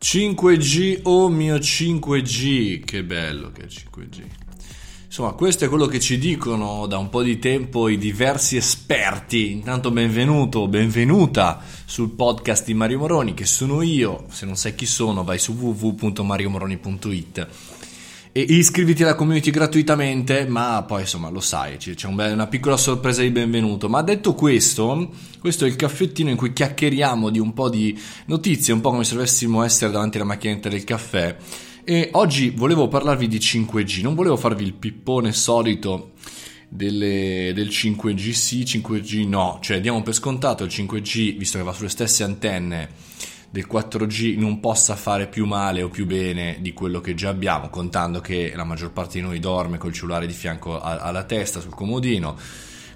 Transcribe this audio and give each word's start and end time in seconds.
5G, 0.00 1.00
oh 1.02 1.28
mio 1.28 1.56
5G, 1.56 2.84
che 2.84 3.02
bello 3.02 3.50
che 3.50 3.62
è 3.62 3.66
5G. 3.66 4.22
Insomma, 5.06 5.32
questo 5.32 5.64
è 5.64 5.68
quello 5.68 5.86
che 5.86 5.98
ci 5.98 6.18
dicono 6.18 6.86
da 6.86 6.98
un 6.98 7.08
po' 7.08 7.22
di 7.22 7.40
tempo 7.40 7.88
i 7.88 7.98
diversi 7.98 8.56
esperti. 8.56 9.50
Intanto 9.50 9.90
benvenuto, 9.90 10.68
benvenuta 10.68 11.60
sul 11.84 12.10
podcast 12.10 12.64
di 12.64 12.74
Mario 12.74 12.98
Moroni, 12.98 13.34
che 13.34 13.44
sono 13.44 13.82
io. 13.82 14.26
Se 14.30 14.46
non 14.46 14.54
sai 14.54 14.76
chi 14.76 14.86
sono, 14.86 15.24
vai 15.24 15.38
su 15.38 15.52
www.mariomoroni.it 15.52 17.48
e 18.38 18.54
iscriviti 18.54 19.02
alla 19.02 19.16
community 19.16 19.50
gratuitamente, 19.50 20.46
ma 20.46 20.84
poi 20.86 21.00
insomma 21.00 21.28
lo 21.28 21.40
sai, 21.40 21.76
c'è 21.76 22.06
una 22.06 22.46
piccola 22.46 22.76
sorpresa 22.76 23.22
di 23.22 23.30
benvenuto. 23.30 23.88
Ma 23.88 24.00
detto 24.02 24.34
questo, 24.34 25.10
questo 25.40 25.64
è 25.64 25.68
il 25.68 25.74
caffettino 25.74 26.30
in 26.30 26.36
cui 26.36 26.52
chiacchieriamo 26.52 27.30
di 27.30 27.40
un 27.40 27.52
po' 27.52 27.68
di 27.68 27.98
notizie, 28.26 28.72
un 28.72 28.80
po' 28.80 28.90
come 28.90 29.02
se 29.02 29.14
dovessimo 29.14 29.64
essere 29.64 29.90
davanti 29.90 30.18
alla 30.18 30.26
macchinetta 30.26 30.68
del 30.68 30.84
caffè. 30.84 31.36
E 31.82 32.10
oggi 32.12 32.50
volevo 32.50 32.86
parlarvi 32.86 33.26
di 33.26 33.38
5G, 33.38 34.02
non 34.02 34.14
volevo 34.14 34.36
farvi 34.36 34.62
il 34.62 34.74
pippone 34.74 35.32
solito 35.32 36.12
delle, 36.68 37.50
del 37.52 37.68
5G 37.70 38.30
sì, 38.30 38.60
5G 38.60 39.26
no, 39.26 39.58
cioè 39.60 39.80
diamo 39.80 40.00
per 40.04 40.14
scontato 40.14 40.62
il 40.62 40.70
5G, 40.70 41.36
visto 41.36 41.58
che 41.58 41.64
va 41.64 41.72
sulle 41.72 41.88
stesse 41.88 42.22
antenne 42.22 42.88
del 43.50 43.66
4G 43.70 44.38
non 44.38 44.60
possa 44.60 44.94
fare 44.94 45.26
più 45.26 45.46
male 45.46 45.82
o 45.82 45.88
più 45.88 46.06
bene 46.06 46.58
di 46.60 46.72
quello 46.72 47.00
che 47.00 47.14
già 47.14 47.30
abbiamo, 47.30 47.70
contando 47.70 48.20
che 48.20 48.52
la 48.54 48.64
maggior 48.64 48.92
parte 48.92 49.18
di 49.18 49.24
noi 49.24 49.40
dorme 49.40 49.78
col 49.78 49.92
cellulare 49.92 50.26
di 50.26 50.32
fianco 50.34 50.78
alla 50.80 51.24
testa 51.24 51.60
sul 51.60 51.74
comodino, 51.74 52.36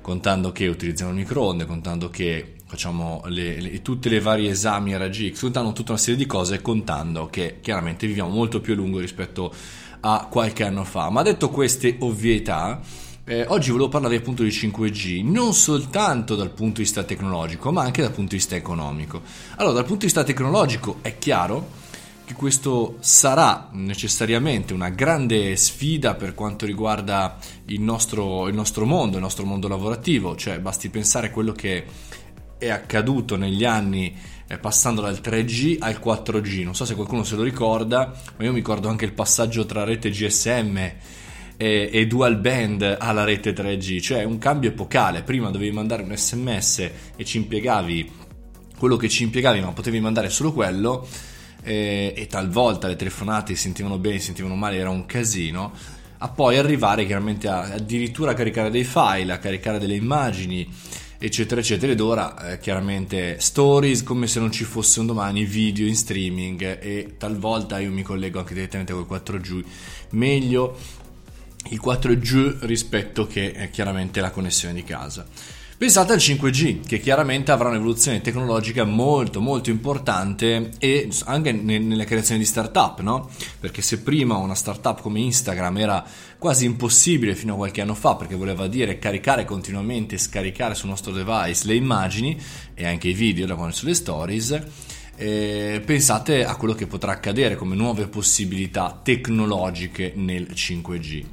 contando 0.02 0.52
che 0.52 0.66
utilizziamo 0.66 1.11
il 1.11 1.19
microonde, 1.19 1.65
contando 1.65 2.11
che 2.11 2.56
facciamo 2.66 3.23
le, 3.27 3.61
le, 3.61 3.83
tutte 3.83 4.09
le 4.09 4.20
varie 4.20 4.51
esami 4.51 4.97
RG, 4.97 5.38
contando 5.38 5.73
tutta 5.73 5.92
una 5.92 6.01
serie 6.01 6.19
di 6.19 6.27
cose, 6.27 6.61
contando 6.61 7.27
che 7.27 7.59
chiaramente 7.61 8.06
viviamo 8.06 8.30
molto 8.30 8.61
più 8.61 8.75
a 8.75 8.77
lungo 8.77 8.98
rispetto 8.98 9.55
a 10.00 10.27
qualche 10.30 10.64
anno 10.64 10.84
fa. 10.84 11.08
Ma 11.08 11.23
detto 11.23 11.48
queste 11.48 11.97
ovvietà, 12.00 12.80
eh, 13.25 13.45
oggi 13.48 13.70
volevo 13.70 13.89
parlare 13.89 14.17
appunto 14.17 14.42
di 14.42 14.48
5G, 14.48 15.25
non 15.25 15.55
soltanto 15.55 16.34
dal 16.34 16.51
punto 16.51 16.78
di 16.78 16.83
vista 16.83 17.05
tecnologico, 17.05 17.70
ma 17.70 17.83
anche 17.83 18.03
dal 18.03 18.11
punto 18.11 18.31
di 18.31 18.37
vista 18.37 18.56
economico. 18.56 19.23
Allora, 19.56 19.75
dal 19.75 19.84
punto 19.84 20.01
di 20.01 20.06
vista 20.06 20.25
tecnologico 20.25 20.98
è 21.03 21.19
chiaro 21.19 21.81
che 22.25 22.34
questo 22.34 22.97
sarà 22.98 23.69
necessariamente 23.73 24.75
una 24.75 24.89
grande 24.89 25.55
sfida 25.55 26.14
per 26.14 26.34
quanto 26.34 26.67
riguarda 26.67 27.39
il 27.67 27.81
nostro, 27.81 28.48
il 28.48 28.55
nostro 28.55 28.87
mondo, 28.87 29.17
il 29.17 29.23
nostro 29.23 29.45
mondo 29.45 29.69
lavorativo, 29.69 30.34
cioè 30.34 30.59
basti 30.59 30.89
pensare 30.89 31.29
a 31.29 31.31
quello 31.31 31.53
che 31.53 31.84
è 32.59 32.70
accaduto 32.70 33.36
negli 33.36 33.64
anni 33.64 34.17
eh, 34.48 34.59
passando 34.59 35.01
dal 35.01 35.20
3G 35.23 35.77
al 35.79 36.01
4G. 36.03 36.64
Non 36.64 36.75
so 36.75 36.84
se 36.84 36.97
qualcuno 36.97 37.23
se 37.23 37.36
lo 37.36 37.45
ricorda, 37.45 38.12
ma 38.36 38.45
io 38.45 38.51
mi 38.51 38.59
ricordo 38.59 38.89
anche 38.89 39.05
il 39.05 39.12
passaggio 39.12 39.64
tra 39.64 39.84
rete 39.84 40.11
GSM 40.11 40.92
e, 41.62 41.91
e 41.92 42.06
dual 42.08 42.38
band 42.38 42.96
alla 42.98 43.22
rete 43.22 43.52
3G, 43.52 44.00
cioè 44.00 44.24
un 44.24 44.38
cambio 44.38 44.70
epocale. 44.70 45.22
Prima 45.22 45.48
dovevi 45.50 45.70
mandare 45.70 46.02
un 46.02 46.12
sms 46.12 46.91
e 47.14 47.24
ci 47.24 47.36
impiegavi 47.36 48.10
quello 48.77 48.96
che 48.96 49.08
ci 49.08 49.22
impiegavi, 49.22 49.60
ma 49.60 49.70
potevi 49.70 50.00
mandare 50.00 50.28
solo 50.28 50.52
quello. 50.52 51.06
E, 51.62 52.12
e 52.16 52.27
talvolta 52.27 52.88
le 52.88 52.96
telefonate 52.96 53.55
si 53.55 53.60
sentivano 53.60 53.98
bene, 53.98 54.18
si 54.18 54.24
sentivano 54.24 54.56
male, 54.56 54.77
era 54.77 54.90
un 54.90 55.06
casino. 55.06 55.72
A 56.18 56.28
poi 56.28 56.58
arrivare 56.58 57.06
chiaramente 57.06 57.46
a 57.46 57.60
addirittura 57.60 58.33
a 58.33 58.34
caricare 58.34 58.68
dei 58.68 58.84
file, 58.84 59.33
a 59.33 59.38
caricare 59.38 59.78
delle 59.78 59.94
immagini 59.94 60.68
eccetera 61.24 61.60
eccetera 61.60 61.92
ed 61.92 62.00
ora 62.00 62.50
eh, 62.50 62.58
chiaramente 62.58 63.38
stories 63.38 64.02
come 64.02 64.27
se 64.27 64.40
non 64.40 64.50
ci 64.50 64.64
fosse 64.64 64.98
un 64.98 65.06
domani 65.06 65.44
video 65.44 65.86
in 65.86 65.94
streaming 65.94 66.80
e 66.80 67.14
talvolta 67.16 67.78
io 67.78 67.92
mi 67.92 68.02
collego 68.02 68.40
anche 68.40 68.55
direttamente 68.55 68.92
col 68.92 69.06
4G 69.08 69.62
meglio 70.10 70.77
il 71.70 71.80
4G 71.82 72.58
rispetto 72.60 73.27
che 73.27 73.46
eh, 73.46 73.70
chiaramente 73.70 74.20
la 74.20 74.30
connessione 74.30 74.74
di 74.74 74.84
casa. 74.84 75.27
Pensate 75.83 76.12
al 76.12 76.20
5G, 76.20 76.86
che 76.86 77.00
chiaramente 77.00 77.50
avrà 77.50 77.68
un'evoluzione 77.68 78.20
tecnologica 78.20 78.84
molto 78.84 79.40
molto 79.40 79.68
importante 79.70 80.70
e 80.78 81.08
anche 81.24 81.51
nella 81.51 82.05
creazione 82.05 82.39
di 82.39 82.46
startup, 82.46 83.01
no? 83.01 83.28
Perché 83.58 83.83
se 83.83 83.98
prima 83.98 84.36
una 84.36 84.55
startup 84.55 85.01
come 85.01 85.18
Instagram 85.18 85.78
era 85.78 86.06
quasi 86.39 86.67
impossibile 86.67 87.34
fino 87.34 87.55
a 87.55 87.56
qualche 87.56 87.80
anno 87.80 87.96
fa, 87.96 88.14
perché 88.14 88.36
voleva 88.36 88.68
dire 88.68 89.01
caricare 89.01 89.45
continuamente, 89.45 90.18
scaricare 90.18 90.77
sul 90.77 90.89
nostro 90.89 91.11
device 91.11 91.67
le 91.67 91.74
immagini 91.74 92.40
e 92.74 92.86
anche 92.86 93.08
i 93.08 93.12
video 93.12 93.45
da 93.46 93.56
quando 93.56 93.74
sulle 93.74 93.95
stories, 93.95 94.62
eh, 95.17 95.83
pensate 95.84 96.45
a 96.45 96.56
quello 96.56 96.74
che 96.74 96.86
potrà 96.86 97.12
accadere 97.12 97.56
come 97.56 97.77
nuove 97.77 98.06
possibilità 98.06 98.98
tecnologiche 99.02 100.12
nel 100.17 100.48
5G. 100.52 101.24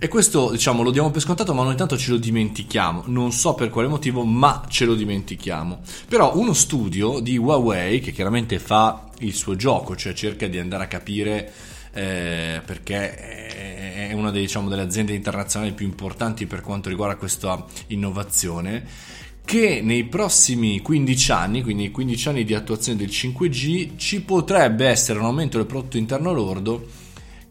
E 0.00 0.06
questo 0.06 0.52
diciamo 0.52 0.84
lo 0.84 0.92
diamo 0.92 1.10
per 1.10 1.20
scontato, 1.20 1.52
ma 1.54 1.64
noi 1.64 1.74
tanto 1.74 1.98
ce 1.98 2.12
lo 2.12 2.18
dimentichiamo. 2.18 3.04
Non 3.06 3.32
so 3.32 3.54
per 3.54 3.68
quale 3.68 3.88
motivo, 3.88 4.24
ma 4.24 4.64
ce 4.68 4.84
lo 4.84 4.94
dimentichiamo. 4.94 5.80
Però 6.08 6.36
uno 6.36 6.52
studio 6.52 7.18
di 7.18 7.36
Huawei, 7.36 7.98
che 7.98 8.12
chiaramente 8.12 8.60
fa 8.60 9.08
il 9.18 9.34
suo 9.34 9.56
gioco, 9.56 9.96
cioè 9.96 10.12
cerca 10.12 10.46
di 10.46 10.58
andare 10.58 10.84
a 10.84 10.86
capire 10.86 11.52
eh, 11.92 12.62
perché 12.64 13.16
è 14.08 14.12
una 14.12 14.30
delle, 14.30 14.44
diciamo, 14.44 14.68
delle 14.68 14.82
aziende 14.82 15.14
internazionali 15.14 15.72
più 15.72 15.86
importanti 15.86 16.46
per 16.46 16.60
quanto 16.60 16.88
riguarda 16.88 17.16
questa 17.16 17.64
innovazione 17.88 18.86
che 19.48 19.80
nei 19.82 20.04
prossimi 20.04 20.82
15 20.82 21.32
anni, 21.32 21.62
quindi 21.62 21.90
15 21.90 22.28
anni 22.28 22.44
di 22.44 22.52
attuazione 22.52 22.98
del 22.98 23.08
5G, 23.08 23.96
ci 23.96 24.20
potrebbe 24.20 24.86
essere 24.86 25.18
un 25.18 25.24
aumento 25.24 25.56
del 25.56 25.64
prodotto 25.64 25.96
interno 25.96 26.34
lordo 26.34 26.86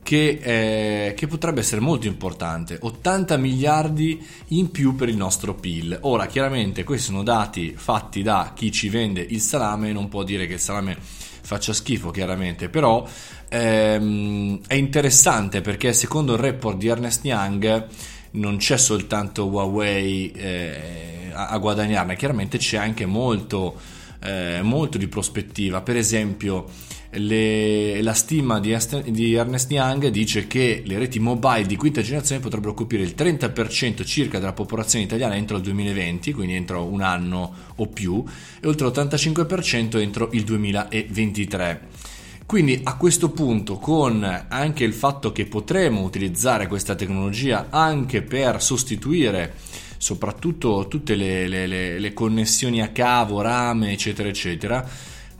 che, 0.04 0.38
eh, 0.40 1.14
che, 1.16 1.26
potrebbe 1.26 1.62
essere 1.62 1.82
molto 1.82 2.06
importante, 2.06 2.78
80 2.80 3.38
miliardi 3.38 4.24
in 4.50 4.70
più 4.70 4.94
per 4.94 5.10
il 5.10 5.18
nostro 5.18 5.56
PIL. 5.56 5.98
Ora, 6.02 6.28
chiaramente 6.28 6.84
questi 6.84 7.08
sono 7.08 7.24
dati 7.24 7.74
fatti 7.76 8.22
da 8.22 8.52
chi 8.56 8.72
ci 8.72 8.90
vende 8.90 9.26
il 9.28 9.42
salame, 9.42 9.92
non 9.92 10.08
può 10.08 10.22
dire 10.22 10.46
che 10.46 10.54
il 10.54 10.60
salame 10.60 10.96
faccia 11.00 11.74
schifo, 11.74 12.12
chiaramente, 12.12 12.70
però 12.70 13.08
ehm, 13.50 14.60
è 14.68 14.76
interessante 14.76 15.62
perché 15.62 15.94
secondo 15.94 16.34
il 16.34 16.40
report 16.42 16.78
di 16.78 16.90
Ernest 16.90 17.26
Young 17.26 17.88
non 18.32 18.58
c'è 18.58 18.78
soltanto 18.78 19.48
Huawei 19.48 20.32
eh, 20.32 21.32
a, 21.34 21.58
guadagnarne, 21.58 22.16
chiaramente 22.16 22.58
c'è 22.58 22.78
anche 22.78 23.06
molto, 23.06 23.80
eh, 24.24 24.60
molto 24.62 24.98
di 24.98 25.08
prospettiva. 25.08 25.82
Per 25.82 25.96
esempio, 25.96 26.66
le, 27.12 28.02
la 28.02 28.14
stima 28.14 28.60
di, 28.60 28.76
di, 29.06 29.34
Ernest 29.34 29.72
Young 29.72 30.08
dice 30.08 30.48
che 30.48 30.84
le 30.86 30.98
reti 30.98 31.20
mobile 31.20 31.66
di 31.66 31.76
quinta 31.76 32.02
generazione 32.02 32.42
potrebbero 32.42 32.74
coprire 32.74 33.04
il 33.04 33.14
30% 33.16 34.04
circa 34.06 34.40
della 34.40 34.54
popolazione 34.54 35.06
italiana 35.06 35.36
entro 35.36 35.58
il 35.58 35.64
2020, 35.64 36.34
quindi 36.34 36.56
entro 36.56 36.84
un 36.86 37.02
anno 37.02 37.54
o 37.76 37.88
più, 37.88 38.24
e 38.60 38.68
oltre 38.68 38.88
l'85% 38.88 40.00
entro 40.00 40.30
il 40.34 40.44
2023. 40.44 42.16
Quindi 42.48 42.80
a 42.86 42.96
questo 42.96 43.32
punto, 43.32 43.76
con 43.78 44.46
anche 44.48 44.86
il 44.86 44.94
fatto 44.94 45.34
che 45.34 45.48
potremo 45.48 46.04
utilizzare 46.04 46.68
questa 46.68 46.96
tecnologia 46.96 47.68
anche 47.70 48.22
per 48.22 48.64
sostituire 48.64 49.54
soprattutto 49.98 50.88
tutte 50.88 51.16
le, 51.16 51.50
le, 51.50 51.68
le, 51.68 52.00
le 52.00 52.14
connessioni 52.14 52.82
a 52.82 52.88
cavo, 52.94 53.42
rame, 53.42 53.92
eccetera, 53.92 54.30
eccetera, 54.30 54.88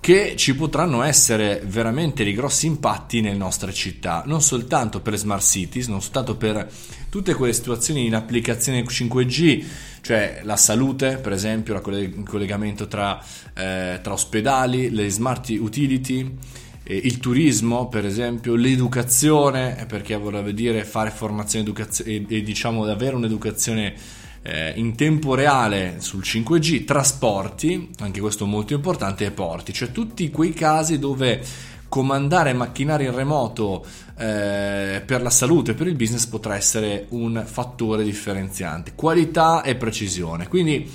che 0.02 0.36
ci 0.36 0.54
potranno 0.54 1.02
essere 1.02 1.62
veramente 1.66 2.26
dei 2.26 2.34
grossi 2.34 2.66
impatti 2.68 3.22
nelle 3.22 3.38
nostre 3.38 3.72
città, 3.72 4.24
non 4.26 4.42
soltanto 4.42 5.00
per 5.00 5.16
smart 5.16 5.44
cities, 5.44 5.88
non 5.88 6.02
soltanto 6.02 6.36
per 6.36 6.70
tutte 7.10 7.36
quelle 7.36 7.54
situazioni 7.54 8.06
in 8.06 8.16
applicazione 8.16 8.84
5G, 8.84 9.66
cioè 10.02 10.42
la 10.44 10.58
salute, 10.58 11.16
per 11.18 11.32
esempio, 11.32 11.74
il 11.74 12.24
collegamento 12.26 12.88
tra, 12.88 13.24
eh, 13.54 14.00
tra 14.04 14.12
ospedali, 14.12 14.90
le 14.90 15.10
smart 15.10 15.48
utility, 15.50 16.66
il 16.96 17.18
turismo, 17.20 17.88
per 17.88 18.06
esempio, 18.06 18.56
l'educazione, 18.56 19.86
perché 19.88 20.16
vorrebbe 20.16 20.54
dire 20.54 20.84
fare 20.86 21.10
formazione 21.10 21.66
educazio- 21.66 22.06
e, 22.06 22.26
e 22.28 22.42
diciamo 22.42 22.86
avere 22.86 23.16
un'educazione 23.16 23.94
eh, 24.42 24.74
in 24.76 24.96
tempo 24.96 25.36
reale 25.36 25.96
sul 26.00 26.22
5G, 26.24 26.86
trasporti, 26.86 27.90
anche 28.00 28.22
questo 28.22 28.46
molto 28.46 28.74
importante, 28.74 29.26
e 29.26 29.32
porti, 29.32 29.74
cioè 29.74 29.92
tutti 29.92 30.30
quei 30.32 30.54
casi 30.54 30.98
dove 30.98 31.44
comandare 31.90 32.54
macchinari 32.54 33.06
in 33.06 33.16
remoto 33.16 33.86
eh, 34.18 35.02
per 35.06 35.22
la 35.22 35.30
salute 35.30 35.72
e 35.72 35.74
per 35.74 35.88
il 35.88 35.96
business 35.96 36.26
potrà 36.26 36.56
essere 36.56 37.06
un 37.10 37.44
fattore 37.46 38.04
differenziante, 38.04 38.94
qualità 38.96 39.62
e 39.62 39.76
precisione. 39.76 40.48
Quindi 40.48 40.90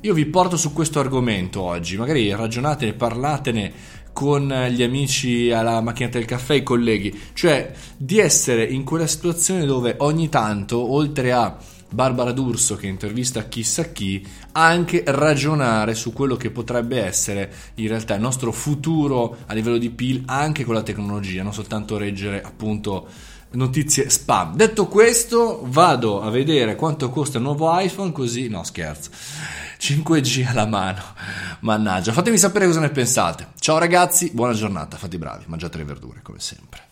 io 0.00 0.14
vi 0.14 0.26
porto 0.26 0.56
su 0.56 0.72
questo 0.72 1.00
argomento 1.00 1.60
oggi, 1.60 1.96
magari 1.96 2.30
ragionatene, 2.34 2.92
parlatene 2.92 3.72
con 4.18 4.52
gli 4.70 4.82
amici 4.82 5.52
alla 5.52 5.80
macchina 5.80 6.08
del 6.08 6.24
caffè, 6.24 6.54
i 6.54 6.64
colleghi, 6.64 7.16
cioè 7.34 7.70
di 7.96 8.18
essere 8.18 8.64
in 8.64 8.82
quella 8.82 9.06
situazione 9.06 9.64
dove 9.64 9.94
ogni 9.98 10.28
tanto, 10.28 10.92
oltre 10.92 11.30
a 11.30 11.56
Barbara 11.88 12.32
D'Urso 12.32 12.74
che 12.74 12.88
intervista 12.88 13.44
chissà 13.44 13.92
chi, 13.92 14.26
anche 14.50 15.04
ragionare 15.06 15.94
su 15.94 16.12
quello 16.12 16.34
che 16.34 16.50
potrebbe 16.50 17.00
essere 17.00 17.48
in 17.76 17.86
realtà 17.86 18.16
il 18.16 18.20
nostro 18.20 18.50
futuro 18.50 19.36
a 19.46 19.54
livello 19.54 19.78
di 19.78 19.90
PIL 19.90 20.24
anche 20.26 20.64
con 20.64 20.74
la 20.74 20.82
tecnologia, 20.82 21.44
non 21.44 21.54
soltanto 21.54 21.96
reggere 21.96 22.42
appunto 22.42 23.06
notizie 23.52 24.10
spam. 24.10 24.56
Detto 24.56 24.88
questo, 24.88 25.62
vado 25.62 26.22
a 26.22 26.30
vedere 26.30 26.74
quanto 26.74 27.08
costa 27.08 27.38
il 27.38 27.44
nuovo 27.44 27.70
iPhone, 27.78 28.10
così 28.10 28.48
no 28.48 28.64
scherzo. 28.64 29.10
5G 29.78 30.46
alla 30.46 30.66
mano. 30.66 31.02
Mannaggia, 31.60 32.12
fatemi 32.12 32.36
sapere 32.36 32.66
cosa 32.66 32.80
ne 32.80 32.90
pensate. 32.90 33.48
Ciao 33.58 33.78
ragazzi, 33.78 34.30
buona 34.32 34.52
giornata, 34.52 34.96
fate 34.96 35.16
i 35.16 35.18
bravi, 35.18 35.44
mangiate 35.46 35.78
le 35.78 35.84
verdure 35.84 36.20
come 36.22 36.40
sempre. 36.40 36.86